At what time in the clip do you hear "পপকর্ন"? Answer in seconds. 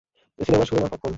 0.87-1.09